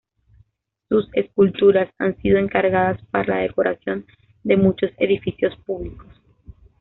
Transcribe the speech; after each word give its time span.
Sus 0.89 1.07
esculturas 1.13 1.93
han 1.99 2.17
sido 2.23 2.39
encargadas 2.39 2.99
para 3.11 3.35
la 3.35 3.41
decoración 3.43 4.07
de 4.43 4.57
muchos 4.57 4.89
edificios 4.97 5.55
públicos. 5.57 6.07